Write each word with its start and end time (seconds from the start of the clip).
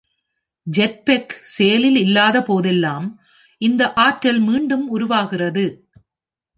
Jet 0.67 0.97
pack 1.03 1.33
செயலில் 1.41 1.95
இல்லாத 1.95 2.41
போதெல்லாம் 2.41 3.07
இந்த 3.61 3.93
ஆற்றல் 3.93 4.39
மீண்டும் 4.39 4.89
உருவாகிறது. 4.89 5.65